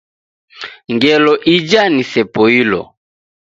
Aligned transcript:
Ngelo 0.93 1.33
ija 1.53 1.81
nisepoilo. 1.95 2.81